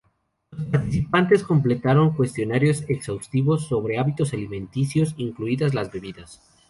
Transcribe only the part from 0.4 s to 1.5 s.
Los participantes